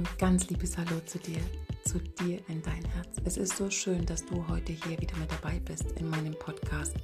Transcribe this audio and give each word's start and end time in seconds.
Ein 0.00 0.08
ganz 0.16 0.48
liebes 0.48 0.78
Hallo 0.78 0.98
zu 1.04 1.18
dir, 1.18 1.42
zu 1.84 1.98
dir 1.98 2.40
in 2.48 2.62
dein 2.62 2.82
Herz. 2.86 3.18
Es 3.26 3.36
ist 3.36 3.54
so 3.54 3.68
schön, 3.68 4.06
dass 4.06 4.24
du 4.24 4.48
heute 4.48 4.72
hier 4.72 4.98
wieder 4.98 5.14
mit 5.18 5.30
dabei 5.30 5.60
bist 5.60 5.92
in 6.00 6.08
meinem 6.08 6.32
Podcast, 6.38 6.96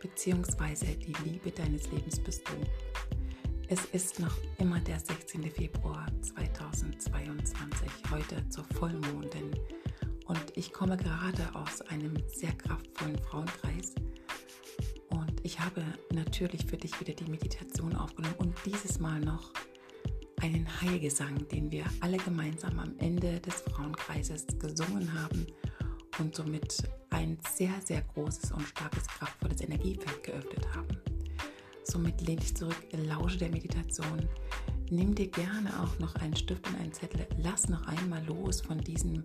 beziehungsweise 0.00 0.86
die 0.86 1.16
Liebe 1.24 1.50
deines 1.50 1.90
Lebens 1.90 2.20
bist 2.20 2.48
du. 2.48 2.52
Es 3.66 3.86
ist 3.86 4.20
noch 4.20 4.36
immer 4.58 4.78
der 4.78 5.00
16. 5.00 5.50
Februar 5.50 6.06
2022, 6.20 7.90
heute 8.12 8.48
zur 8.50 8.62
Vollmondin. 8.74 9.50
Und 10.26 10.44
ich 10.54 10.72
komme 10.72 10.96
gerade 10.96 11.52
aus 11.56 11.80
einem 11.88 12.22
sehr 12.28 12.52
kraftvollen 12.52 13.18
Frauenkreis. 13.18 13.96
Und 15.08 15.40
ich 15.42 15.58
habe 15.58 15.82
natürlich 16.14 16.66
für 16.66 16.76
dich 16.76 17.00
wieder 17.00 17.14
die 17.14 17.28
Meditation 17.28 17.96
aufgenommen 17.96 18.36
und 18.38 18.54
dieses 18.64 19.00
Mal 19.00 19.18
noch 19.18 19.52
einen 20.40 20.66
Heilgesang, 20.80 21.46
den 21.48 21.70
wir 21.70 21.84
alle 22.00 22.16
gemeinsam 22.18 22.78
am 22.78 22.94
Ende 22.98 23.40
des 23.40 23.60
Frauenkreises 23.62 24.46
gesungen 24.58 25.12
haben 25.20 25.46
und 26.18 26.34
somit 26.34 26.82
ein 27.10 27.38
sehr, 27.50 27.74
sehr 27.84 28.02
großes 28.14 28.52
und 28.52 28.62
starkes, 28.62 29.06
kraftvolles 29.06 29.60
Energiefeld 29.62 30.22
geöffnet 30.22 30.66
haben. 30.74 30.88
Somit 31.84 32.20
lehn 32.20 32.38
dich 32.38 32.54
zurück, 32.54 32.76
lausche 32.92 33.38
der 33.38 33.50
Meditation. 33.50 34.28
Nimm 34.90 35.14
dir 35.14 35.28
gerne 35.28 35.70
auch 35.80 35.98
noch 35.98 36.14
einen 36.16 36.36
Stift 36.36 36.66
und 36.68 36.78
einen 36.78 36.92
Zettel. 36.92 37.26
Lass 37.38 37.68
noch 37.68 37.86
einmal 37.86 38.24
los 38.26 38.60
von 38.60 38.78
diesem 38.78 39.24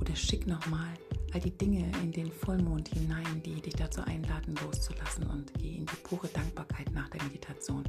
oder 0.00 0.14
schick 0.16 0.46
nochmal 0.46 0.94
all 1.32 1.40
die 1.40 1.56
Dinge 1.56 1.90
in 2.02 2.12
den 2.12 2.32
Vollmond 2.32 2.88
hinein, 2.88 3.42
die 3.44 3.60
dich 3.60 3.74
dazu 3.74 4.00
einladen, 4.02 4.56
loszulassen 4.64 5.26
und 5.28 5.52
geh 5.58 5.76
in 5.76 5.86
die 5.86 5.96
pure 6.02 6.28
Dankbarkeit 6.28 6.92
nach 6.92 7.08
der 7.08 7.22
Meditation 7.22 7.84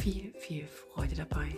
viel, 0.00 0.32
viel 0.32 0.66
Freude 0.66 1.14
dabei. 1.14 1.48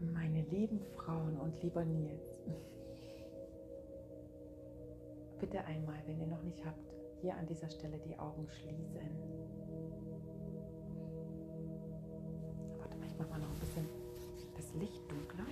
Meine 0.00 0.42
lieben 0.50 0.80
Frauen 0.96 1.36
und 1.38 1.62
lieber 1.62 1.84
Nils, 1.84 2.40
bitte 5.38 5.62
einmal, 5.64 6.02
wenn 6.06 6.18
ihr 6.20 6.26
noch 6.26 6.42
nicht 6.42 6.64
habt, 6.64 7.01
hier 7.22 7.36
an 7.36 7.46
dieser 7.46 7.70
Stelle 7.70 7.98
die 8.00 8.18
Augen 8.18 8.48
schließen. 8.50 8.98
Warte 12.78 12.96
ich 13.06 13.16
mache 13.16 13.30
mal 13.30 13.38
noch 13.38 13.48
ein 13.48 13.60
bisschen 13.60 13.88
das 14.56 14.74
Licht 14.74 15.00
dunkler. 15.08 15.46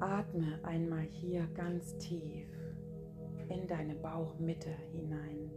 Atme 0.00 0.58
einmal 0.62 1.02
hier 1.02 1.46
ganz 1.54 1.96
tief 1.98 2.48
in 3.48 3.66
deine 3.66 3.94
Bauchmitte 3.96 4.70
hinein. 4.92 5.50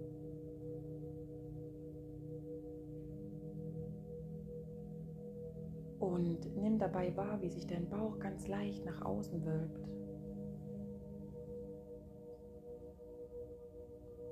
Und 6.00 6.58
nimm 6.58 6.78
dabei 6.78 7.16
wahr, 7.16 7.42
wie 7.42 7.50
sich 7.50 7.66
dein 7.66 7.90
Bauch 7.90 8.20
ganz 8.20 8.48
leicht 8.50 8.84
nach 8.84 9.06
außen 9.06 9.46
wölbt. 9.46 9.88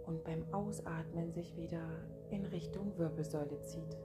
Und 0.05 0.21
beim 0.25 0.43
Ausatmen 0.53 1.31
sich 1.31 1.55
wieder 1.55 1.87
in 2.31 2.45
Richtung 2.47 2.97
Wirbelsäule 2.97 3.61
zieht. 3.61 3.97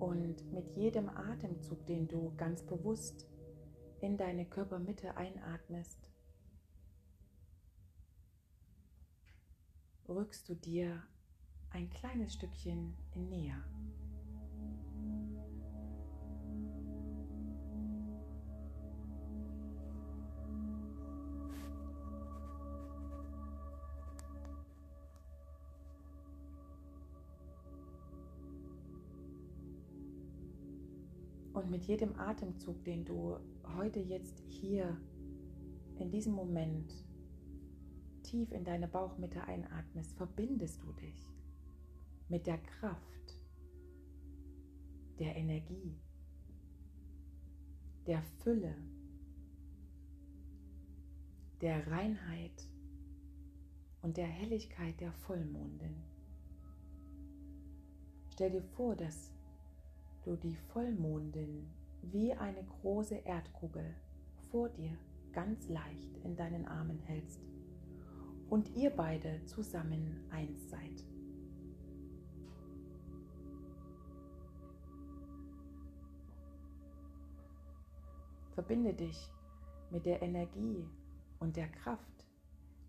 Und 0.00 0.50
mit 0.50 0.66
jedem 0.76 1.10
Atemzug, 1.10 1.84
den 1.84 2.08
du 2.08 2.32
ganz 2.38 2.62
bewusst 2.62 3.28
in 4.00 4.16
deine 4.16 4.46
Körpermitte 4.46 5.14
einatmest, 5.14 6.10
rückst 10.08 10.48
du 10.48 10.54
dir 10.54 11.02
ein 11.68 11.90
kleines 11.90 12.32
Stückchen 12.32 12.96
näher. 13.14 13.62
Mit 31.80 31.88
jedem 31.88 32.14
Atemzug, 32.18 32.84
den 32.84 33.06
du 33.06 33.38
heute 33.74 34.00
jetzt 34.00 34.38
hier 34.48 35.00
in 35.98 36.10
diesem 36.10 36.34
Moment 36.34 36.92
tief 38.22 38.52
in 38.52 38.64
deine 38.64 38.86
Bauchmitte 38.86 39.42
einatmest, 39.44 40.14
verbindest 40.18 40.82
du 40.82 40.92
dich 40.92 41.26
mit 42.28 42.46
der 42.46 42.58
Kraft, 42.58 43.34
der 45.18 45.34
Energie, 45.36 45.96
der 48.06 48.22
Fülle, 48.42 48.76
der 51.62 51.86
Reinheit 51.86 52.68
und 54.02 54.18
der 54.18 54.26
Helligkeit 54.26 55.00
der 55.00 55.12
Vollmondin. 55.12 55.96
Stell 58.32 58.50
dir 58.50 58.62
vor, 58.62 58.94
dass 58.96 59.32
du 60.24 60.36
die 60.36 60.56
Vollmondin 60.72 61.66
wie 62.02 62.32
eine 62.32 62.62
große 62.64 63.16
Erdkugel 63.16 63.94
vor 64.50 64.68
dir 64.68 64.96
ganz 65.32 65.68
leicht 65.68 66.16
in 66.24 66.36
deinen 66.36 66.66
Armen 66.66 66.98
hältst 67.00 67.40
und 68.48 68.74
ihr 68.76 68.90
beide 68.90 69.44
zusammen 69.46 70.24
eins 70.30 70.68
seid. 70.68 71.04
Verbinde 78.50 78.92
dich 78.92 79.30
mit 79.90 80.04
der 80.04 80.20
Energie 80.22 80.84
und 81.38 81.56
der 81.56 81.68
Kraft 81.68 82.26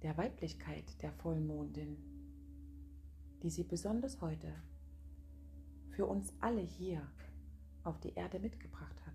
der 0.02 0.18
Weiblichkeit 0.18 1.02
der 1.02 1.12
Vollmondin, 1.14 1.98
die 3.44 3.50
sie 3.50 3.64
besonders 3.64 4.20
heute 4.20 4.52
für 6.02 6.08
uns 6.08 6.34
alle 6.40 6.62
hier 6.62 7.00
auf 7.84 8.00
die 8.00 8.16
Erde 8.16 8.40
mitgebracht 8.40 9.06
hat. 9.06 9.14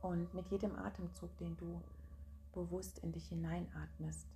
Und 0.00 0.34
mit 0.34 0.48
jedem 0.50 0.74
Atemzug, 0.74 1.30
den 1.36 1.56
du 1.58 1.80
bewusst 2.52 2.98
in 3.04 3.12
dich 3.12 3.28
hineinatmest, 3.28 4.26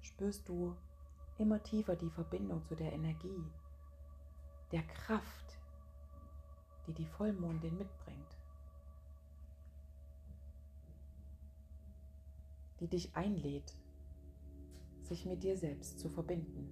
spürst 0.00 0.48
du 0.48 0.74
immer 1.38 1.62
tiefer 1.62 1.94
die 1.94 2.10
Verbindung 2.10 2.64
zu 2.64 2.74
der 2.74 2.92
Energie, 2.92 3.44
der 4.72 4.82
Kraft, 4.82 5.55
die 6.86 6.92
die 6.92 7.06
Vollmondin 7.06 7.76
mitbringt. 7.78 8.36
die 12.80 12.88
dich 12.88 13.14
einlädt, 13.14 13.74
sich 15.02 15.24
mit 15.24 15.42
dir 15.42 15.56
selbst 15.56 15.98
zu 15.98 16.08
verbinden, 16.08 16.68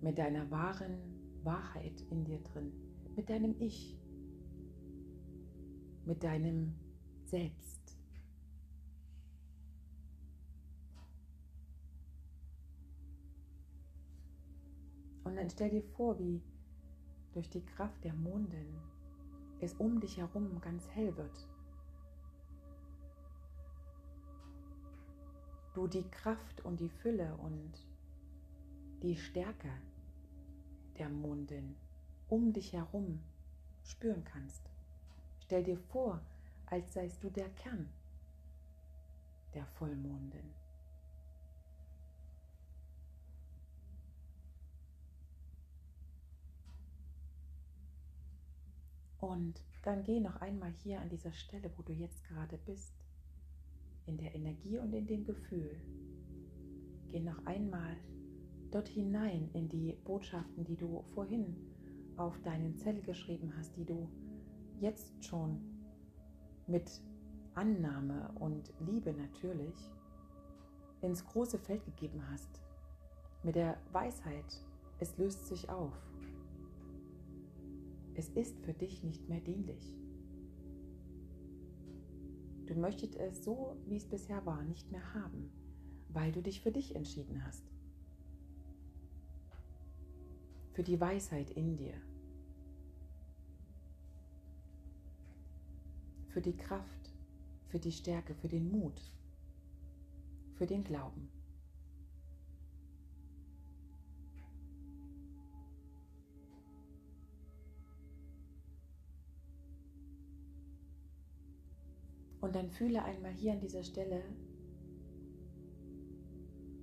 mit 0.00 0.18
deiner 0.18 0.50
wahren 0.50 0.98
Wahrheit 1.42 2.04
in 2.10 2.24
dir 2.24 2.40
drin, 2.40 2.72
mit 3.16 3.28
deinem 3.30 3.54
Ich, 3.58 3.98
mit 6.04 6.22
deinem 6.22 6.74
Selbst. 7.24 7.78
Und 15.22 15.36
dann 15.36 15.50
stell 15.50 15.70
dir 15.70 15.82
vor, 15.82 16.18
wie 16.18 16.42
durch 17.32 17.48
die 17.48 17.64
Kraft 17.64 18.02
der 18.02 18.14
Mondin 18.14 18.66
es 19.60 19.74
um 19.74 20.00
dich 20.00 20.16
herum 20.16 20.60
ganz 20.60 20.88
hell 20.90 21.16
wird. 21.16 21.48
Du 25.74 25.86
die 25.86 26.08
Kraft 26.10 26.64
und 26.64 26.80
die 26.80 26.88
Fülle 26.88 27.36
und 27.36 27.72
die 29.02 29.16
Stärke 29.16 29.70
der 30.98 31.08
Mondin 31.08 31.76
um 32.28 32.52
dich 32.52 32.72
herum 32.72 33.20
spüren 33.82 34.24
kannst. 34.24 34.62
Stell 35.40 35.64
dir 35.64 35.78
vor, 35.78 36.20
als 36.66 36.92
seist 36.92 37.22
du 37.24 37.30
der 37.30 37.48
Kern 37.50 37.88
der 39.54 39.66
Vollmondin. 39.66 40.54
Und 49.20 49.62
dann 49.82 50.02
geh 50.02 50.20
noch 50.20 50.40
einmal 50.40 50.72
hier 50.82 51.00
an 51.00 51.08
dieser 51.08 51.32
Stelle, 51.32 51.70
wo 51.76 51.82
du 51.82 51.92
jetzt 51.92 52.24
gerade 52.24 52.58
bist, 52.58 52.94
in 54.06 54.16
der 54.16 54.34
Energie 54.34 54.78
und 54.78 54.92
in 54.92 55.06
dem 55.06 55.24
Gefühl. 55.24 55.76
Geh 57.10 57.20
noch 57.20 57.44
einmal 57.44 57.96
dort 58.70 58.88
hinein 58.88 59.50
in 59.52 59.68
die 59.68 59.92
Botschaften, 60.04 60.64
die 60.64 60.76
du 60.76 61.02
vorhin 61.14 61.56
auf 62.16 62.40
deinen 62.42 62.76
Zettel 62.76 63.02
geschrieben 63.02 63.52
hast, 63.56 63.76
die 63.76 63.84
du 63.84 64.08
jetzt 64.80 65.24
schon 65.24 65.60
mit 66.66 67.00
Annahme 67.54 68.32
und 68.38 68.72
Liebe 68.80 69.12
natürlich 69.12 69.74
ins 71.02 71.24
große 71.24 71.58
Feld 71.58 71.84
gegeben 71.84 72.22
hast. 72.30 72.62
Mit 73.42 73.56
der 73.56 73.76
Weisheit, 73.92 74.64
es 74.98 75.16
löst 75.16 75.46
sich 75.46 75.68
auf. 75.68 75.92
Es 78.20 78.28
ist 78.28 78.60
für 78.60 78.74
dich 78.74 79.02
nicht 79.02 79.30
mehr 79.30 79.40
dienlich. 79.40 79.96
Du 82.66 82.74
möchtest 82.74 83.14
es 83.14 83.42
so, 83.42 83.78
wie 83.86 83.96
es 83.96 84.04
bisher 84.04 84.44
war, 84.44 84.62
nicht 84.62 84.90
mehr 84.90 85.14
haben, 85.14 85.50
weil 86.10 86.30
du 86.30 86.42
dich 86.42 86.60
für 86.60 86.70
dich 86.70 86.94
entschieden 86.94 87.42
hast. 87.46 87.64
Für 90.74 90.82
die 90.82 91.00
Weisheit 91.00 91.48
in 91.52 91.78
dir. 91.78 91.94
Für 96.28 96.42
die 96.42 96.58
Kraft, 96.58 97.14
für 97.68 97.78
die 97.78 97.90
Stärke, 97.90 98.34
für 98.34 98.48
den 98.48 98.70
Mut, 98.70 99.00
für 100.56 100.66
den 100.66 100.84
Glauben. 100.84 101.39
Und 112.40 112.54
dann 112.54 112.70
fühle 112.70 113.02
einmal 113.02 113.32
hier 113.32 113.52
an 113.52 113.60
dieser 113.60 113.82
Stelle 113.82 114.22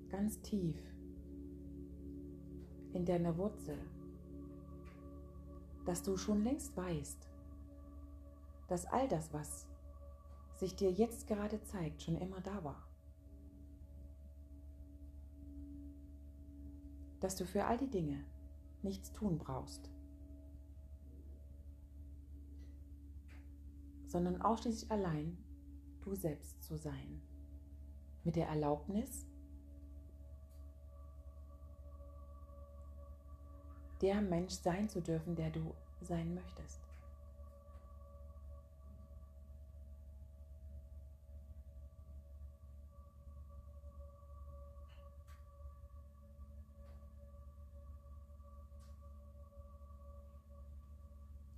ganz 0.09 0.41
tief 0.41 0.77
in 2.93 3.05
deiner 3.05 3.37
Wurzel, 3.37 3.77
dass 5.85 6.03
du 6.03 6.17
schon 6.17 6.43
längst 6.43 6.75
weißt, 6.77 7.29
dass 8.67 8.85
all 8.85 9.07
das, 9.07 9.33
was 9.33 9.67
sich 10.55 10.75
dir 10.75 10.91
jetzt 10.91 11.27
gerade 11.27 11.61
zeigt, 11.63 12.03
schon 12.03 12.17
immer 12.17 12.41
da 12.41 12.63
war. 12.63 12.83
Dass 17.19 17.35
du 17.35 17.45
für 17.45 17.65
all 17.65 17.77
die 17.77 17.89
Dinge 17.89 18.23
nichts 18.83 19.11
tun 19.11 19.37
brauchst, 19.37 19.89
sondern 24.05 24.41
ausschließlich 24.41 24.91
allein 24.91 25.37
du 26.07 26.15
selbst 26.15 26.63
zu 26.63 26.77
sein. 26.77 27.21
Mit 28.23 28.35
der 28.35 28.47
Erlaubnis, 28.47 29.25
der 34.01 34.21
Mensch 34.21 34.53
sein 34.53 34.87
zu 34.89 35.01
dürfen, 35.01 35.35
der 35.35 35.49
du 35.49 35.73
sein 36.01 36.33
möchtest. 36.33 36.86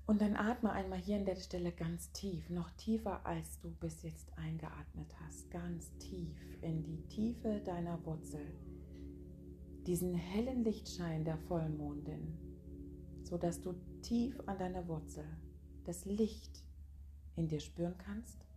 Und 0.10 0.22
dann 0.22 0.36
atme 0.36 0.72
einmal 0.72 0.98
hier 0.98 1.18
an 1.18 1.26
der 1.26 1.36
Stelle 1.36 1.72
ganz 1.72 2.12
tief, 2.14 2.50
noch 2.50 2.72
tiefer 2.72 3.24
als 3.28 3.60
du 3.60 3.70
bis 3.70 4.02
jetzt 4.02 4.36
eingeatmet 4.40 5.14
hast, 5.20 5.52
ganz 5.52 5.96
tief 6.00 6.36
in 6.64 6.82
die 6.82 7.08
Tiefe 7.10 7.62
deiner 7.64 8.04
Wurzel, 8.08 8.42
diesen 9.86 10.16
hellen 10.16 10.64
Lichtschein 10.64 11.26
der 11.26 11.38
Vollmondin, 11.38 12.40
so 13.22 13.38
dass 13.38 13.62
du 13.62 13.76
tief 14.02 14.36
an 14.48 14.58
deiner 14.58 14.88
Wurzel 14.88 15.26
das 15.84 16.06
Licht 16.06 16.64
in 17.36 17.48
dir 17.48 17.60
spüren 17.60 18.00
kannst 18.00 18.48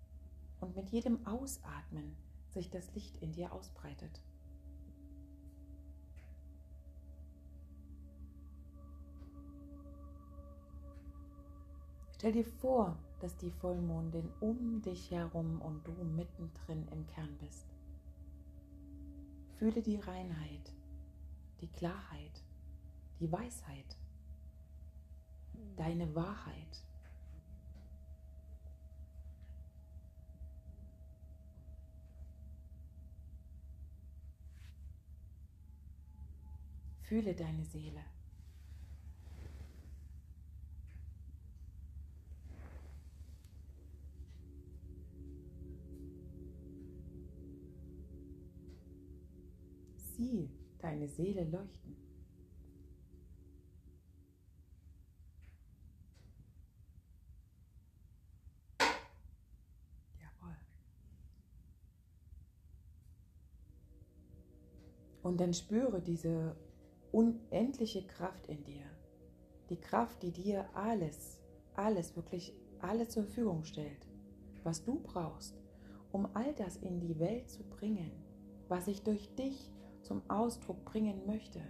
und 0.62 0.74
mit 0.74 0.88
jedem 0.88 1.26
Ausatmen 1.26 2.16
sich 2.48 2.70
das 2.70 2.94
Licht 2.94 3.18
in 3.18 3.32
dir 3.32 3.52
ausbreitet. 3.52 4.22
Stell 12.22 12.34
dir 12.34 12.44
vor, 12.44 12.96
dass 13.18 13.36
die 13.38 13.50
Vollmondin 13.50 14.30
um 14.38 14.80
dich 14.80 15.10
herum 15.10 15.60
und 15.60 15.84
du 15.84 15.90
mittendrin 16.04 16.86
im 16.92 17.04
Kern 17.08 17.36
bist. 17.40 17.66
Fühle 19.58 19.82
die 19.82 19.96
Reinheit, 19.96 20.72
die 21.60 21.66
Klarheit, 21.66 22.44
die 23.18 23.32
Weisheit, 23.32 23.96
deine 25.76 26.14
Wahrheit. 26.14 26.84
Fühle 37.02 37.34
deine 37.34 37.64
Seele. 37.64 38.04
Deine 51.02 51.08
Seele 51.08 51.44
leuchten. 51.44 51.96
Jawohl. 60.20 60.56
Und 65.22 65.40
dann 65.40 65.54
spüre 65.54 66.00
diese 66.00 66.56
unendliche 67.10 68.06
Kraft 68.06 68.46
in 68.46 68.64
dir. 68.64 68.84
Die 69.70 69.80
Kraft, 69.80 70.22
die 70.22 70.32
dir 70.32 70.68
alles, 70.74 71.40
alles, 71.74 72.14
wirklich 72.16 72.54
alles 72.80 73.10
zur 73.10 73.24
Verfügung 73.24 73.64
stellt, 73.64 74.06
was 74.64 74.84
du 74.84 75.00
brauchst, 75.00 75.56
um 76.10 76.26
all 76.34 76.52
das 76.54 76.76
in 76.76 77.00
die 77.00 77.18
Welt 77.18 77.48
zu 77.48 77.62
bringen, 77.64 78.12
was 78.68 78.86
sich 78.86 79.02
durch 79.02 79.34
dich 79.34 79.70
zum 80.02 80.22
Ausdruck 80.28 80.84
bringen 80.84 81.26
möchte. 81.26 81.60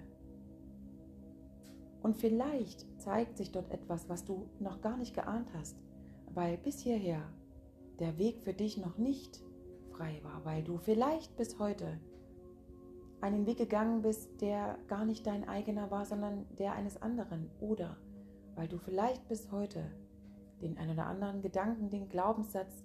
Und 2.02 2.16
vielleicht 2.16 2.86
zeigt 3.00 3.36
sich 3.36 3.52
dort 3.52 3.70
etwas, 3.70 4.08
was 4.08 4.24
du 4.24 4.48
noch 4.58 4.80
gar 4.80 4.96
nicht 4.96 5.14
geahnt 5.14 5.48
hast, 5.54 5.76
weil 6.34 6.58
bis 6.58 6.80
hierher 6.80 7.22
der 8.00 8.18
Weg 8.18 8.40
für 8.40 8.54
dich 8.54 8.76
noch 8.76 8.98
nicht 8.98 9.42
frei 9.90 10.20
war, 10.22 10.44
weil 10.44 10.64
du 10.64 10.78
vielleicht 10.78 11.36
bis 11.36 11.58
heute 11.58 12.00
einen 13.20 13.46
Weg 13.46 13.58
gegangen 13.58 14.02
bist, 14.02 14.40
der 14.40 14.78
gar 14.88 15.04
nicht 15.04 15.26
dein 15.26 15.48
eigener 15.48 15.90
war, 15.92 16.04
sondern 16.04 16.46
der 16.58 16.72
eines 16.72 17.00
anderen. 17.00 17.50
Oder 17.60 17.96
weil 18.56 18.66
du 18.66 18.78
vielleicht 18.78 19.28
bis 19.28 19.52
heute 19.52 19.84
den 20.60 20.76
einen 20.76 20.92
oder 20.92 21.06
anderen 21.06 21.40
Gedanken, 21.40 21.88
den 21.88 22.08
Glaubenssatz, 22.08 22.84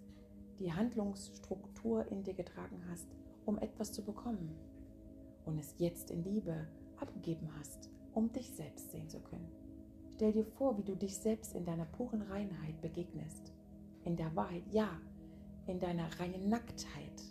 die 0.59 0.73
Handlungsstruktur 0.73 2.05
in 2.11 2.23
dir 2.23 2.33
getragen 2.35 2.83
hast 2.91 3.07
um 3.47 3.57
etwas 3.59 3.93
zu 3.93 4.03
bekommen 4.03 4.53
und 5.47 5.57
es 5.57 5.73
jetzt 5.77 6.11
in 6.11 6.23
Liebe 6.23 6.67
abgegeben 6.97 7.49
hast, 7.57 7.89
um 8.13 8.31
dich 8.31 8.51
selbst 8.51 8.91
sehen 8.91 9.09
zu 9.09 9.19
können. 9.19 9.49
Stell 10.13 10.33
dir 10.33 10.45
vor, 10.45 10.77
wie 10.77 10.83
du 10.83 10.95
dich 10.95 11.17
selbst 11.17 11.55
in 11.55 11.65
deiner 11.65 11.85
puren 11.85 12.21
Reinheit 12.23 12.81
begegnest. 12.81 13.53
In 14.03 14.15
der 14.15 14.35
Wahrheit, 14.35 14.63
ja, 14.71 14.89
in 15.67 15.79
deiner 15.79 16.07
reinen 16.19 16.49
Nacktheit. 16.49 17.23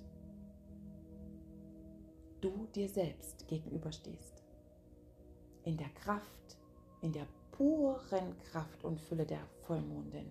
Du 2.40 2.66
dir 2.74 2.88
selbst 2.88 3.48
gegenüberstehst. 3.48 4.44
In 5.64 5.76
der 5.76 5.88
Kraft, 5.90 6.58
in 7.00 7.12
der 7.12 7.26
puren 7.50 8.38
Kraft 8.50 8.84
und 8.84 9.00
Fülle 9.00 9.26
der 9.26 9.44
Vollmondin. 9.62 10.30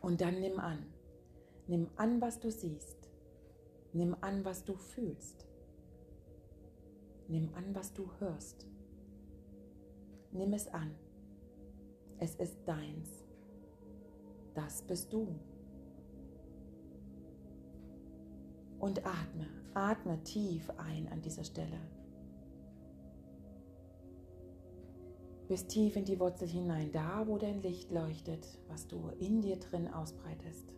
Und 0.00 0.20
dann 0.20 0.40
nimm 0.40 0.58
an. 0.58 0.86
Nimm 1.66 1.88
an, 1.96 2.20
was 2.20 2.38
du 2.40 2.50
siehst. 2.50 2.93
Nimm 3.94 4.14
an, 4.20 4.44
was 4.44 4.64
du 4.64 4.74
fühlst. 4.74 5.46
Nimm 7.28 7.48
an, 7.54 7.74
was 7.74 7.94
du 7.94 8.10
hörst. 8.18 8.66
Nimm 10.32 10.52
es 10.52 10.68
an. 10.68 10.94
Es 12.18 12.34
ist 12.34 12.58
deins. 12.66 13.24
Das 14.54 14.82
bist 14.82 15.10
du. 15.12 15.40
Und 18.78 19.06
atme, 19.06 19.48
atme 19.72 20.22
tief 20.24 20.68
ein 20.76 21.08
an 21.08 21.22
dieser 21.22 21.44
Stelle. 21.44 21.80
bis 25.48 25.66
tief 25.66 25.96
in 25.96 26.04
die 26.04 26.18
Wurzel 26.18 26.48
hinein, 26.48 26.90
da 26.92 27.26
wo 27.26 27.38
dein 27.38 27.62
Licht 27.62 27.90
leuchtet, 27.90 28.58
was 28.68 28.86
du 28.86 29.10
in 29.18 29.40
dir 29.42 29.56
drin 29.56 29.88
ausbreitest. 29.88 30.72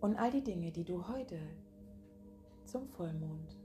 Und 0.00 0.16
all 0.16 0.30
die 0.30 0.42
Dinge, 0.42 0.70
die 0.72 0.84
du 0.84 1.06
heute 1.08 1.38
zum 2.64 2.88
Vollmond 2.88 3.56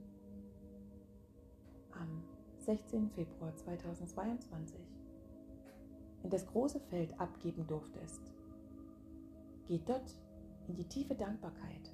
am 1.92 2.24
16. 2.60 3.10
Februar 3.12 3.56
2022 3.56 4.80
in 6.24 6.30
das 6.30 6.46
große 6.46 6.80
Feld 6.80 7.18
abgeben 7.20 7.66
durftest, 7.68 8.34
geh 9.68 9.80
dort 9.86 10.16
in 10.68 10.76
die 10.76 10.88
tiefe 10.88 11.16
Dankbarkeit, 11.16 11.92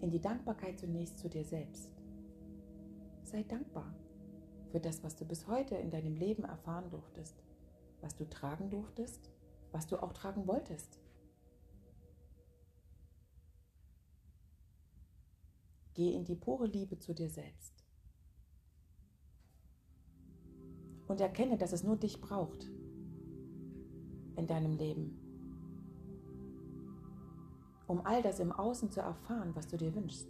in 0.00 0.10
die 0.10 0.20
Dankbarkeit 0.20 0.78
zunächst 0.78 1.18
zu 1.18 1.28
dir 1.28 1.44
selbst 1.44 1.96
Sei 3.26 3.42
dankbar 3.42 3.92
für 4.70 4.78
das, 4.78 5.02
was 5.02 5.16
du 5.16 5.24
bis 5.24 5.48
heute 5.48 5.74
in 5.74 5.90
deinem 5.90 6.14
Leben 6.14 6.44
erfahren 6.44 6.88
durftest, 6.90 7.42
was 8.00 8.14
du 8.14 8.24
tragen 8.28 8.70
durftest, 8.70 9.28
was 9.72 9.88
du 9.88 10.00
auch 10.00 10.12
tragen 10.12 10.46
wolltest. 10.46 11.00
Geh 15.96 16.14
in 16.14 16.24
die 16.24 16.36
pure 16.36 16.66
Liebe 16.66 16.98
zu 16.98 17.12
dir 17.12 17.28
selbst. 17.28 17.84
Und 21.08 21.20
erkenne, 21.20 21.58
dass 21.58 21.72
es 21.72 21.82
nur 21.82 21.96
dich 21.96 22.20
braucht 22.20 22.68
in 24.36 24.46
deinem 24.46 24.76
Leben, 24.76 25.18
um 27.88 28.06
all 28.06 28.22
das 28.22 28.38
im 28.38 28.52
Außen 28.52 28.90
zu 28.92 29.00
erfahren, 29.00 29.56
was 29.56 29.66
du 29.66 29.76
dir 29.76 29.92
wünschst 29.94 30.28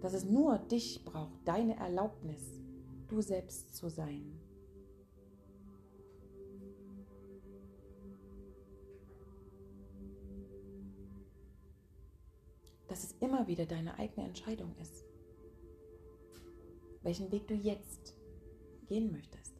dass 0.00 0.12
es 0.12 0.24
nur 0.24 0.58
dich 0.58 1.04
braucht, 1.04 1.36
deine 1.44 1.76
Erlaubnis, 1.76 2.60
du 3.08 3.20
selbst 3.20 3.74
zu 3.74 3.88
sein. 3.88 4.38
Dass 12.98 13.12
es 13.12 13.16
immer 13.20 13.46
wieder 13.46 13.64
deine 13.64 13.96
eigene 13.96 14.26
Entscheidung 14.26 14.74
ist, 14.78 15.04
welchen 17.02 17.30
Weg 17.30 17.46
du 17.46 17.54
jetzt 17.54 18.16
gehen 18.88 19.12
möchtest. 19.12 19.54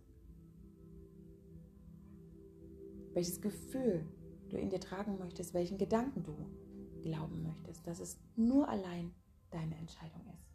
Welches 3.13 3.41
Gefühl 3.41 4.05
du 4.49 4.57
in 4.57 4.71
dir 4.71 4.81
tragen 4.81 5.19
möchtest, 5.21 5.55
welchen 5.55 5.79
Gedanken 5.79 6.25
du 6.25 6.35
glauben 7.01 7.45
möchtest, 7.45 7.87
dass 7.87 8.01
es 8.01 8.19
nur 8.35 8.69
allein 8.69 9.15
deine 9.53 9.77
Entscheidung 9.77 10.27
ist. 10.35 10.51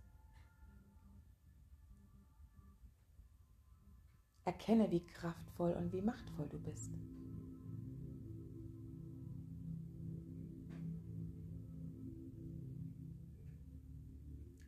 Erkenne, 4.44 4.92
wie 4.92 5.06
kraftvoll 5.06 5.72
und 5.72 5.94
wie 5.94 6.02
machtvoll 6.02 6.50
du 6.50 6.60
bist. 6.60 6.92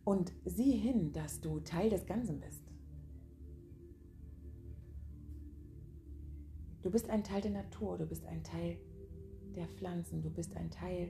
Und 0.05 0.31
sieh 0.45 0.77
hin, 0.77 1.11
dass 1.11 1.41
du 1.41 1.59
Teil 1.59 1.89
des 1.89 2.05
Ganzen 2.05 2.39
bist. 2.39 2.61
Du 6.83 6.91
bist 6.91 7.09
ein 7.09 7.23
Teil 7.23 7.41
der 7.41 7.51
Natur, 7.51 7.97
du 7.97 8.05
bist 8.05 8.25
ein 8.27 8.43
Teil 8.43 8.77
der 9.55 9.67
Pflanzen, 9.67 10.21
du 10.21 10.29
bist 10.29 10.55
ein 10.55 10.69
Teil 10.69 11.09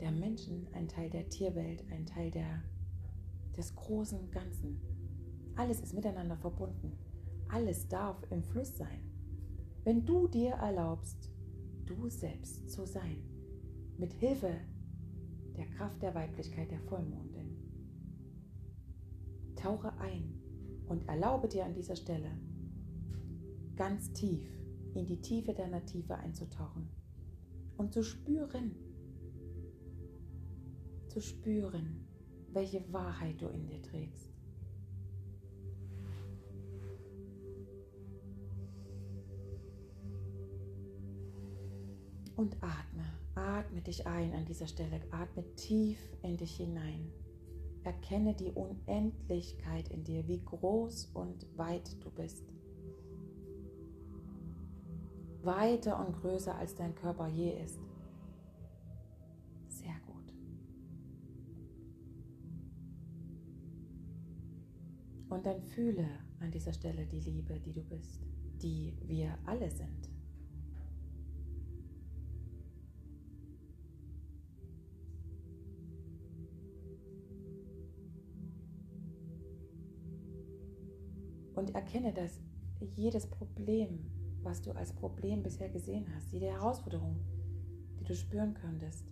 der 0.00 0.10
Menschen, 0.10 0.66
ein 0.72 0.88
Teil 0.88 1.08
der 1.08 1.28
Tierwelt, 1.28 1.84
ein 1.92 2.04
Teil 2.06 2.32
der, 2.32 2.64
des 3.56 3.74
großen 3.76 4.30
Ganzen. 4.32 4.80
Alles 5.54 5.80
ist 5.80 5.94
miteinander 5.94 6.36
verbunden. 6.36 6.98
Alles 7.48 7.86
darf 7.86 8.16
im 8.32 8.42
Fluss 8.42 8.76
sein. 8.76 9.00
Wenn 9.84 10.04
du 10.04 10.26
dir 10.26 10.54
erlaubst, 10.54 11.30
du 11.86 12.08
selbst 12.08 12.68
zu 12.68 12.86
sein, 12.86 13.22
mit 13.96 14.12
Hilfe 14.14 14.56
der 15.56 15.66
Kraft 15.66 16.02
der 16.02 16.14
Weiblichkeit 16.14 16.70
der 16.70 16.80
Vollmondin. 16.80 17.33
Tauche 19.64 19.94
ein 19.98 20.42
und 20.88 21.08
erlaube 21.08 21.48
dir 21.48 21.64
an 21.64 21.72
dieser 21.72 21.96
Stelle 21.96 22.30
ganz 23.76 24.12
tief 24.12 24.46
in 24.92 25.06
die 25.06 25.22
Tiefe 25.22 25.54
deiner 25.54 25.82
Tiefe 25.86 26.16
einzutauchen 26.16 26.90
und 27.78 27.94
zu 27.94 28.02
spüren, 28.02 28.76
zu 31.08 31.22
spüren, 31.22 32.06
welche 32.52 32.84
Wahrheit 32.92 33.40
du 33.40 33.48
in 33.48 33.66
dir 33.66 33.80
trägst. 33.80 34.28
Und 42.36 42.54
atme, 42.60 43.04
atme 43.34 43.80
dich 43.80 44.06
ein 44.06 44.34
an 44.34 44.44
dieser 44.44 44.66
Stelle, 44.66 45.00
atme 45.10 45.42
tief 45.54 45.98
in 46.22 46.36
dich 46.36 46.56
hinein. 46.56 47.23
Erkenne 47.84 48.34
die 48.34 48.50
Unendlichkeit 48.50 49.88
in 49.88 50.04
dir, 50.04 50.26
wie 50.26 50.42
groß 50.42 51.10
und 51.14 51.46
weit 51.56 52.02
du 52.02 52.10
bist. 52.10 52.44
Weiter 55.42 56.04
und 56.04 56.16
größer 56.16 56.54
als 56.54 56.74
dein 56.74 56.94
Körper 56.94 57.28
je 57.28 57.50
ist. 57.62 57.78
Und 65.34 65.46
dann 65.46 65.60
fühle 65.60 66.06
an 66.38 66.52
dieser 66.52 66.72
Stelle 66.72 67.06
die 67.06 67.18
Liebe, 67.18 67.58
die 67.58 67.72
du 67.72 67.82
bist, 67.82 68.22
die 68.62 68.96
wir 69.02 69.36
alle 69.44 69.68
sind. 69.68 70.13
Und 81.64 81.74
erkenne, 81.74 82.12
dass 82.12 82.42
jedes 82.94 83.26
Problem, 83.26 83.98
was 84.42 84.60
du 84.60 84.72
als 84.72 84.92
Problem 84.92 85.42
bisher 85.42 85.70
gesehen 85.70 86.04
hast, 86.14 86.30
jede 86.30 86.44
Herausforderung, 86.44 87.18
die 87.98 88.04
du 88.04 88.14
spüren 88.14 88.52
könntest, 88.52 89.10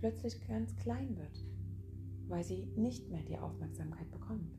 plötzlich 0.00 0.44
ganz 0.48 0.74
klein 0.74 1.16
wird, 1.16 1.46
weil 2.26 2.42
sie 2.42 2.66
nicht 2.74 3.08
mehr 3.08 3.22
die 3.22 3.38
Aufmerksamkeit 3.38 4.10
bekommt. 4.10 4.58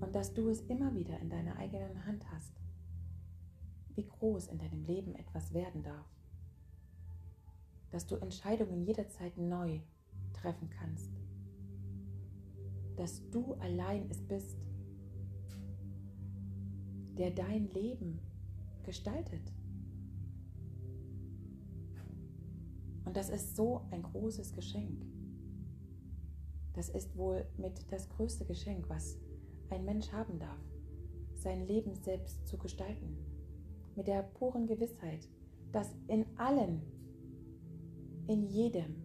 Und 0.00 0.14
dass 0.14 0.32
du 0.32 0.48
es 0.48 0.62
immer 0.62 0.94
wieder 0.94 1.18
in 1.20 1.28
deiner 1.28 1.56
eigenen 1.56 2.06
Hand 2.06 2.24
hast, 2.32 2.54
wie 3.96 4.06
groß 4.06 4.46
in 4.46 4.56
deinem 4.56 4.82
Leben 4.84 5.14
etwas 5.14 5.52
werden 5.52 5.82
darf, 5.82 6.08
dass 7.90 8.06
du 8.06 8.16
Entscheidungen 8.16 8.82
jederzeit 8.82 9.36
neu 9.36 9.80
treffen 10.32 10.70
kannst, 10.70 11.10
dass 12.96 13.28
du 13.28 13.52
allein 13.56 14.08
es 14.08 14.22
bist, 14.22 14.56
der 17.18 17.30
dein 17.32 17.68
Leben 17.70 18.20
gestaltet. 18.84 19.52
Und 23.04 23.16
das 23.16 23.28
ist 23.28 23.56
so 23.56 23.82
ein 23.90 24.02
großes 24.02 24.52
Geschenk. 24.52 25.04
Das 26.74 26.88
ist 26.88 27.16
wohl 27.16 27.44
mit 27.56 27.90
das 27.90 28.08
größte 28.10 28.44
Geschenk, 28.44 28.88
was 28.88 29.18
ein 29.70 29.84
Mensch 29.84 30.12
haben 30.12 30.38
darf, 30.38 30.60
sein 31.34 31.66
Leben 31.66 31.94
selbst 31.96 32.46
zu 32.46 32.56
gestalten, 32.56 33.16
mit 33.96 34.06
der 34.06 34.22
puren 34.22 34.66
Gewissheit, 34.66 35.28
dass 35.72 35.94
in 36.06 36.24
allen, 36.36 36.82
in 38.26 38.44
jedem, 38.44 39.04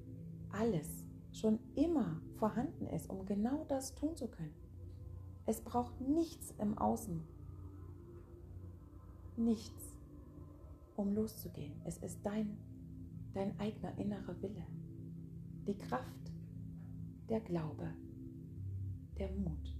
alles 0.49 1.03
schon 1.31 1.59
immer 1.75 2.21
vorhanden 2.35 2.85
ist, 2.87 3.09
um 3.09 3.25
genau 3.25 3.65
das 3.67 3.95
tun 3.95 4.15
zu 4.15 4.27
können. 4.27 4.53
Es 5.45 5.61
braucht 5.61 5.99
nichts 5.99 6.53
im 6.59 6.77
Außen, 6.77 7.21
nichts, 9.37 9.95
um 10.95 11.13
loszugehen. 11.13 11.73
Es 11.85 11.97
ist 11.97 12.19
dein, 12.23 12.57
dein 13.33 13.59
eigener 13.59 13.97
innerer 13.97 14.41
Wille, 14.41 14.65
die 15.67 15.77
Kraft, 15.77 16.31
der 17.29 17.41
Glaube, 17.41 17.93
der 19.17 19.31
Mut. 19.31 19.77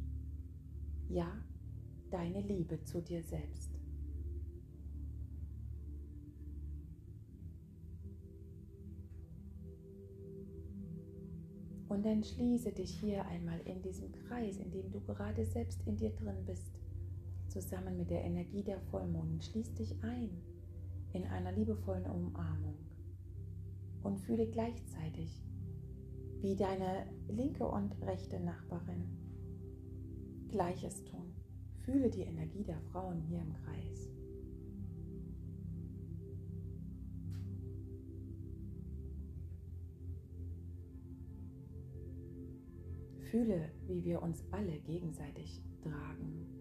Ja, 1.10 1.32
deine 2.10 2.42
Liebe 2.42 2.84
zu 2.84 3.02
dir 3.02 3.22
selbst. 3.22 3.72
Und 11.94 12.04
dann 12.04 12.24
schließe 12.24 12.72
dich 12.72 12.90
hier 13.00 13.24
einmal 13.28 13.60
in 13.66 13.80
diesem 13.84 14.12
Kreis, 14.12 14.58
in 14.58 14.72
dem 14.72 14.92
du 14.92 15.00
gerade 15.02 15.46
selbst 15.46 15.80
in 15.86 15.96
dir 15.96 16.10
drin 16.10 16.44
bist, 16.44 16.72
zusammen 17.54 17.96
mit 17.98 18.10
der 18.10 18.24
Energie 18.24 18.64
der 18.64 18.80
Vollmond. 18.80 19.46
Schließ 19.46 19.76
dich 19.76 19.96
ein 20.04 20.30
in 21.14 21.26
einer 21.26 21.52
liebevollen 21.52 22.08
Umarmung 22.08 22.78
und 24.02 24.20
fühle 24.20 24.48
gleichzeitig, 24.48 25.46
wie 26.42 26.56
deine 26.56 27.06
linke 27.30 27.68
und 27.68 27.94
rechte 28.02 28.40
Nachbarin 28.40 29.08
Gleiches 30.50 31.04
tun. 31.06 31.34
Fühle 31.86 32.10
die 32.10 32.22
Energie 32.22 32.64
der 32.64 32.80
Frauen 32.92 33.22
hier 33.22 33.42
im 33.42 33.54
Kreis. 33.54 34.10
Fühle, 43.30 43.70
wie 43.88 44.04
wir 44.04 44.22
uns 44.22 44.44
alle 44.52 44.80
gegenseitig 44.80 45.62
tragen. 45.82 46.53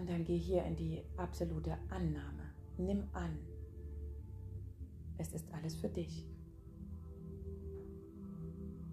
Und 0.00 0.08
dann 0.08 0.24
geh 0.24 0.38
hier 0.38 0.64
in 0.64 0.76
die 0.76 1.02
absolute 1.18 1.76
Annahme. 1.90 2.54
Nimm 2.78 3.04
an, 3.12 3.38
es 5.18 5.34
ist 5.34 5.52
alles 5.52 5.74
für 5.74 5.90
dich. 5.90 6.26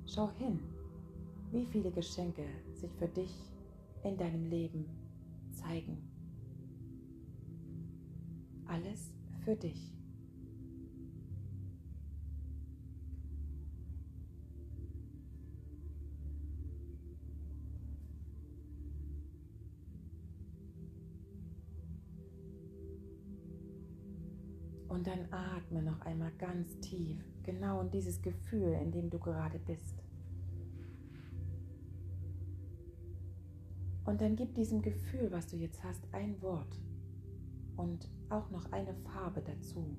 Schau 0.06 0.30
hin, 0.34 0.60
wie 1.54 1.66
viele 1.66 1.92
Geschenke 1.92 2.44
sich 2.74 2.92
für 2.96 3.08
dich 3.08 3.34
in 4.04 4.18
deinem 4.18 4.50
Leben 4.50 4.86
zeigen. 5.54 5.98
Alles 8.66 9.14
für 9.46 9.56
dich. 9.56 9.97
Und 24.98 25.06
dann 25.06 25.32
atme 25.32 25.84
noch 25.84 26.02
einmal 26.02 26.32
ganz 26.40 26.80
tief, 26.80 27.24
genau 27.44 27.82
in 27.82 27.92
dieses 27.92 28.20
Gefühl, 28.20 28.74
in 28.82 28.92
dem 28.92 29.12
du 29.12 29.20
gerade 29.20 29.60
bist. 29.60 30.02
Und 34.06 34.22
dann 34.22 34.36
gib 34.36 34.56
diesem 34.56 34.82
Gefühl, 34.82 35.32
was 35.32 35.46
du 35.46 35.56
jetzt 35.56 35.84
hast, 35.84 36.02
ein 36.14 36.42
Wort 36.42 36.82
und 37.76 38.10
auch 38.30 38.50
noch 38.50 38.72
eine 38.72 38.96
Farbe 38.96 39.44
dazu. 39.44 39.96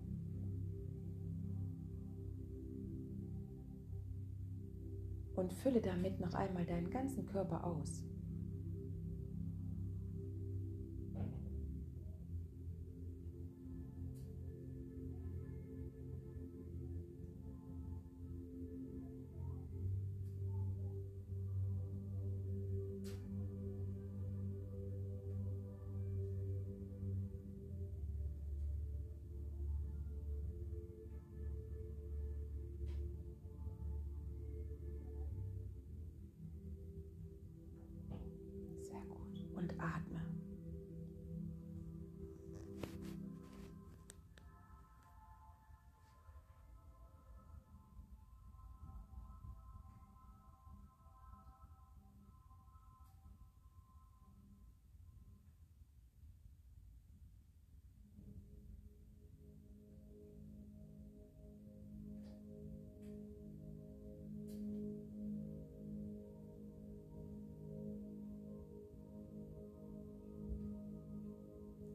Und 5.37 5.53
fülle 5.53 5.81
damit 5.81 6.19
noch 6.19 6.35
einmal 6.35 6.67
deinen 6.67 6.91
ganzen 6.91 7.25
Körper 7.25 7.65
aus. 7.65 8.03
atmen. 39.81 40.18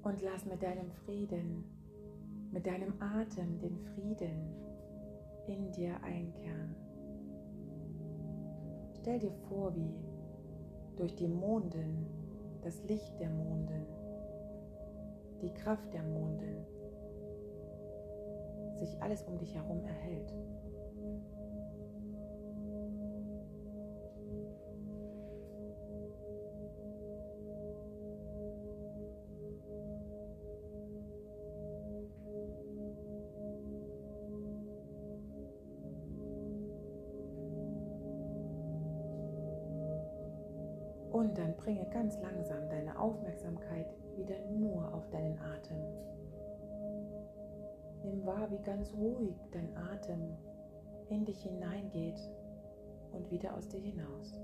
Und 0.03 0.21
lass 0.21 0.45
mit 0.45 0.61
deinem 0.61 0.91
Frieden, 1.05 1.63
mit 2.51 2.65
deinem 2.67 2.93
Atem 3.01 3.57
den 3.59 3.77
Frieden 3.77 4.53
in 5.47 5.71
dir 5.71 5.95
einkehren. 6.03 6.75
Stell 8.99 9.19
dir 9.19 9.33
vor, 9.49 9.73
wie 9.75 9.93
durch 10.97 11.15
die 11.15 11.27
Monden, 11.27 12.05
das 12.61 12.83
Licht 12.83 13.19
der 13.19 13.29
Monden, 13.29 13.85
die 15.41 15.53
Kraft 15.53 15.93
der 15.93 16.03
Monden 16.03 16.65
sich 18.77 19.01
alles 19.01 19.23
um 19.23 19.37
dich 19.37 19.55
herum 19.55 19.83
erhält. 19.85 20.33
Bringe 41.73 41.89
ganz 41.89 42.19
langsam 42.19 42.69
deine 42.69 42.99
Aufmerksamkeit 42.99 43.87
wieder 44.15 44.37
nur 44.51 44.93
auf 44.93 45.09
deinen 45.09 45.39
Atem. 45.39 45.77
Nimm 48.03 48.25
wahr, 48.25 48.47
wie 48.51 48.61
ganz 48.63 48.93
ruhig 48.93 49.35
dein 49.51 49.75
Atem 49.75 50.37
in 51.09 51.25
dich 51.25 51.41
hineingeht 51.41 52.19
und 53.11 53.31
wieder 53.31 53.55
aus 53.55 53.67
dir 53.69 53.79
hinaus. 53.79 54.39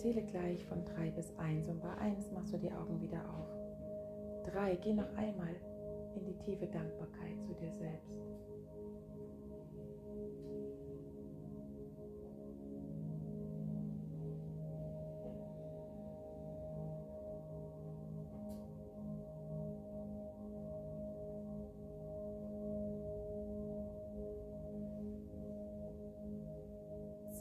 zähle 0.00 0.22
gleich 0.22 0.64
von 0.64 0.82
3 0.82 1.10
bis 1.10 1.30
1 1.36 1.68
und 1.68 1.82
bei 1.82 1.94
1 1.98 2.32
machst 2.32 2.54
du 2.54 2.56
die 2.56 2.72
Augen 2.72 2.98
wieder 3.02 3.20
auf. 3.20 4.50
3, 4.50 4.76
geh 4.76 4.94
noch 4.94 5.14
einmal 5.14 5.54
in 6.16 6.24
die 6.24 6.38
tiefe 6.38 6.66
Dankbarkeit 6.66 7.42
zu 7.42 7.52
dir 7.52 7.70
selbst. 7.70 8.08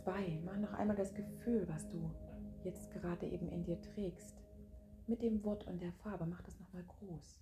Zwei, 0.03 0.39
mach 0.43 0.57
noch 0.57 0.73
einmal 0.73 0.97
das 0.97 1.13
Gefühl, 1.13 1.65
was 1.69 1.87
du 1.87 2.09
jetzt 2.63 2.91
gerade 2.91 3.27
eben 3.27 3.47
in 3.49 3.63
dir 3.63 3.81
trägst. 3.81 4.35
Mit 5.07 5.21
dem 5.21 5.43
Wort 5.43 5.65
und 5.65 5.81
der 5.81 5.91
Farbe, 5.93 6.25
mach 6.25 6.41
das 6.41 6.59
nochmal 6.59 6.83
groß. 6.83 7.41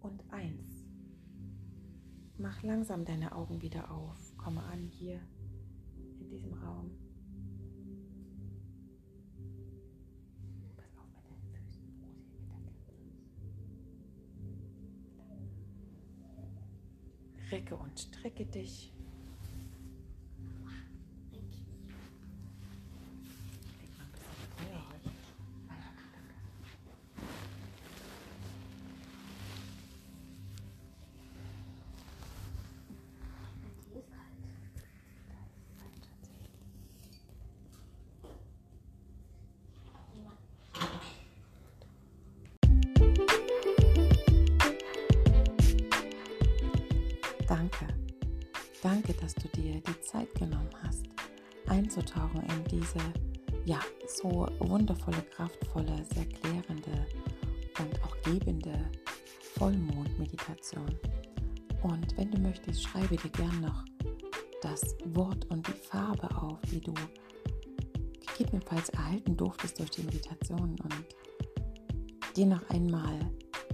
Und 0.00 0.22
eins. 0.30 0.86
Mach 2.38 2.62
langsam 2.62 3.04
deine 3.04 3.32
Augen 3.32 3.60
wieder 3.60 3.90
auf. 3.90 4.36
Komme 4.36 4.62
an 4.62 4.86
hier 4.86 5.20
in 6.20 6.28
diesem 6.30 6.54
Raum. 6.54 7.07
Recke 17.50 17.76
und 17.76 17.98
strecke 17.98 18.44
dich. 18.46 18.92
Hast, 50.82 51.06
einzutauchen 51.66 52.42
in 52.42 52.64
diese, 52.64 52.98
ja, 53.64 53.80
so 54.06 54.48
wundervolle, 54.60 55.22
kraftvolle, 55.30 56.04
sehr 56.14 56.26
klärende 56.26 57.06
und 57.78 58.02
auch 58.02 58.16
gebende 58.22 58.90
Vollmond-Meditation. 59.54 60.98
Und 61.82 62.16
wenn 62.16 62.30
du 62.30 62.40
möchtest, 62.40 62.82
schreibe 62.82 63.16
dir 63.16 63.30
gern 63.30 63.60
noch 63.60 63.84
das 64.62 64.96
Wort 65.14 65.44
und 65.50 65.66
die 65.66 65.72
Farbe 65.72 66.28
auf, 66.36 66.58
die 66.70 66.80
du 66.80 66.94
gegebenenfalls 68.26 68.88
erhalten 68.90 69.36
durftest 69.36 69.78
durch 69.78 69.90
die 69.90 70.02
Meditation 70.02 70.76
und 70.82 71.04
dir 72.36 72.46
noch 72.46 72.68
einmal 72.70 73.18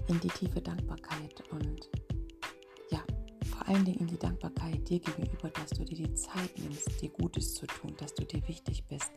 in 0.09 0.21
die 0.21 0.29
tiefe 0.29 0.61
Dankbarkeit 0.61 1.43
und 1.51 1.89
allen 3.67 3.85
Dingen 3.85 4.01
in 4.01 4.07
die 4.07 4.19
Dankbarkeit 4.19 4.89
dir 4.89 5.01
gegenüber, 5.01 5.49
dass 5.51 5.71
du 5.71 5.85
dir 5.85 5.97
die 6.07 6.15
Zeit 6.15 6.59
nimmst, 6.59 7.01
dir 7.01 7.11
Gutes 7.11 7.55
zu 7.55 7.67
tun, 7.67 7.95
dass 7.99 8.15
du 8.15 8.25
dir 8.25 8.47
wichtig 8.49 8.85
bist 8.87 9.13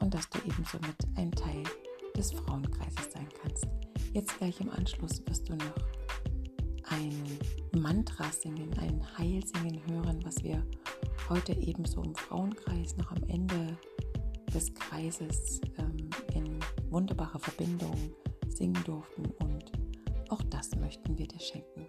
und 0.00 0.14
dass 0.14 0.28
du 0.30 0.38
ebenso 0.46 0.78
mit 0.78 0.96
ein 1.16 1.32
Teil 1.32 1.62
des 2.16 2.32
Frauenkreises 2.32 3.12
sein 3.12 3.28
kannst. 3.42 3.66
Jetzt 4.12 4.38
gleich 4.38 4.60
im 4.60 4.70
Anschluss 4.70 5.22
wirst 5.26 5.48
du 5.48 5.56
noch 5.56 5.74
ein 6.90 7.12
Mantra 7.76 8.30
singen, 8.30 8.70
ein 8.78 9.02
Heilsingen 9.18 9.80
hören, 9.88 10.24
was 10.24 10.42
wir 10.42 10.64
heute 11.28 11.52
ebenso 11.52 12.02
im 12.02 12.14
Frauenkreis 12.14 12.96
noch 12.96 13.10
am 13.10 13.22
Ende 13.28 13.76
des 14.54 14.72
Kreises 14.72 15.60
ähm, 15.78 16.08
in 16.34 16.60
wunderbarer 16.90 17.38
Verbindung 17.38 17.96
singen 18.48 18.82
durften 18.84 19.26
und 19.40 19.72
auch 20.30 20.42
das 20.44 20.74
möchten 20.76 21.18
wir 21.18 21.26
dir 21.26 21.40
schenken. 21.40 21.86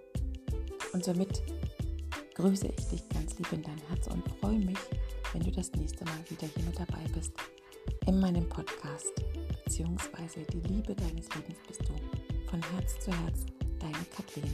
Und 0.93 1.03
somit 1.03 1.43
grüße 2.38 2.67
ich 2.67 2.86
dich 2.86 3.10
ganz 3.10 3.36
lieb 3.39 3.52
in 3.52 3.63
dein 3.63 3.82
Herz 3.89 4.06
und 4.08 4.23
freue 4.39 4.60
mich, 4.60 4.78
wenn 5.34 5.41
du 5.41 5.52
das 5.52 5.71
nächste 5.73 6.06
Mal 6.06 6.19
wieder 6.30 6.47
hier 6.47 6.63
mit 6.65 6.78
dabei 6.80 7.04
bist 7.15 7.32
in 8.06 8.19
meinem 8.19 8.47
Podcast, 8.47 9.12
beziehungsweise 9.65 10.41
die 10.54 10.62
Liebe 10.71 10.93
deines 10.93 11.28
Lebens 11.34 11.58
bist 11.67 11.82
du. 11.82 11.93
Von 12.47 12.62
Herz 12.73 13.00
zu 13.00 13.12
Herz, 13.12 13.45
deine 13.80 14.06
Kathleen. 14.15 14.54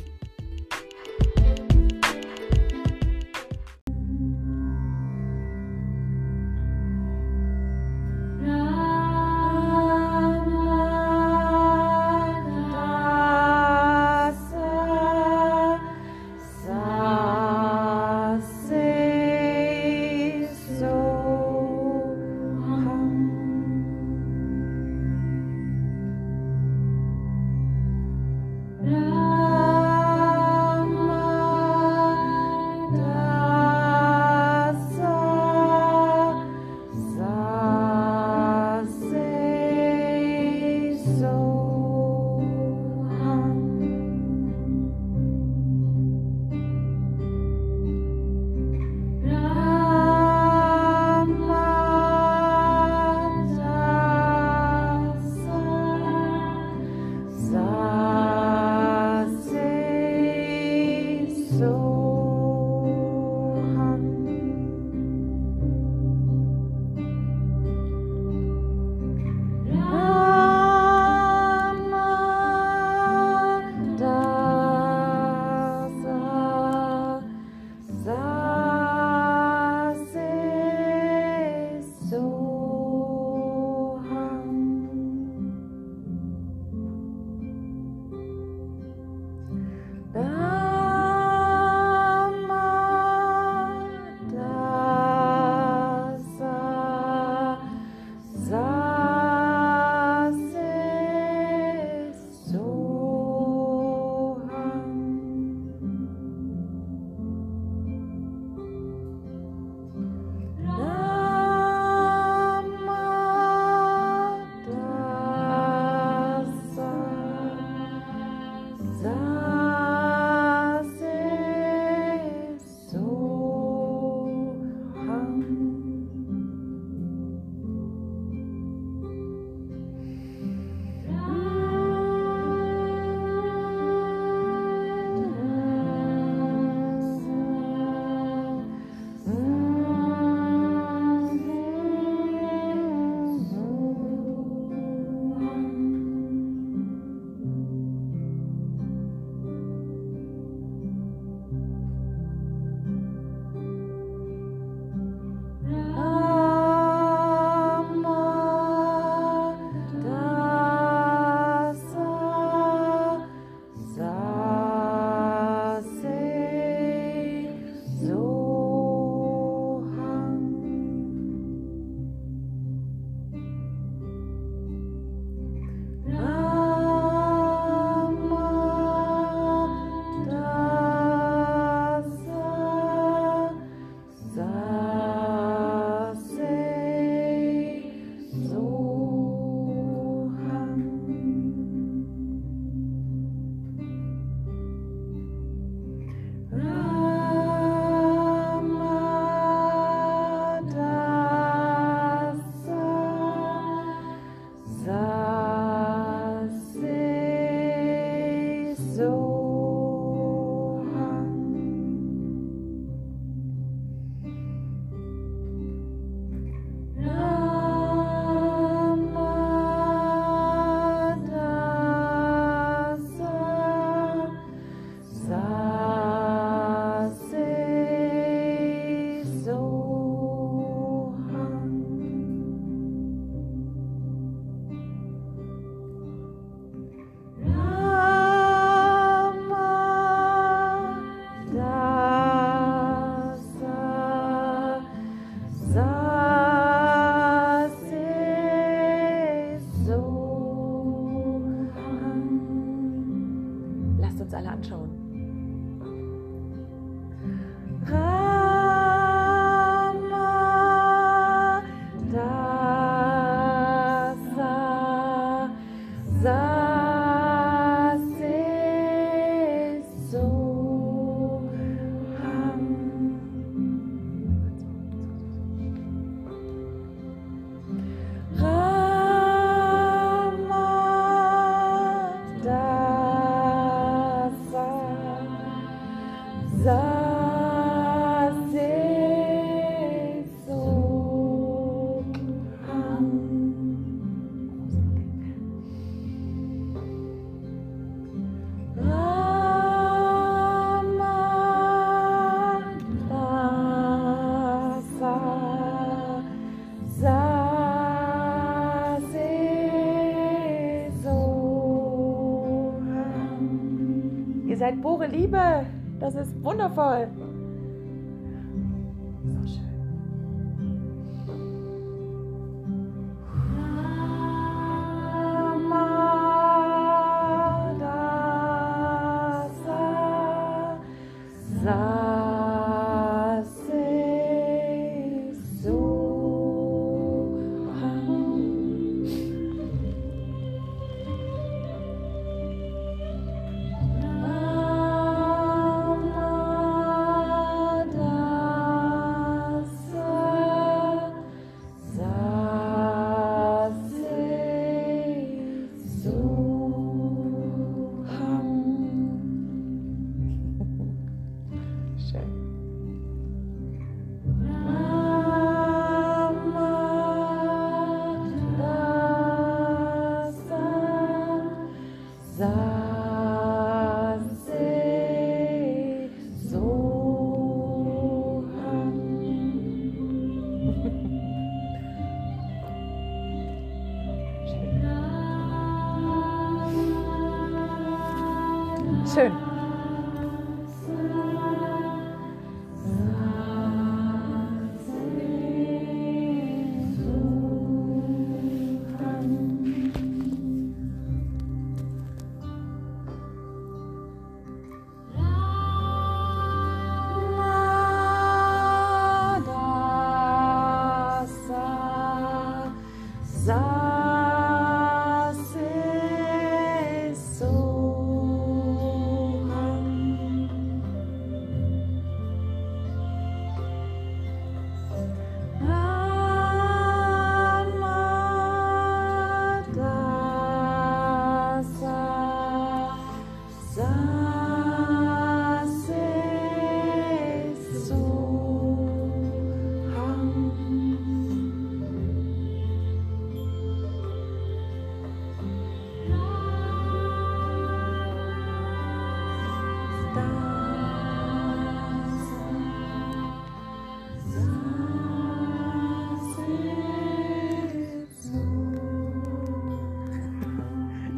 Pure 315.03 315.07
Liebe. 315.07 315.65
Das 315.99 316.15
ist 316.15 316.31
wundervoll. 316.43 317.07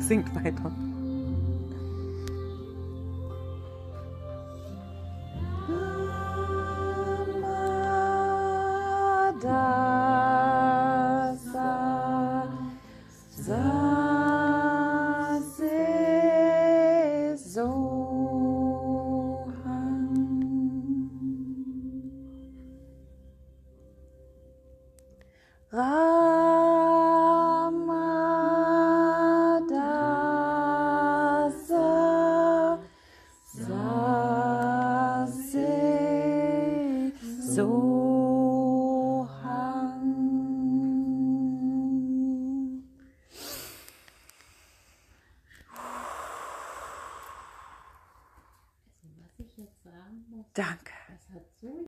Singt 0.08 0.36
weiter. 0.36 0.85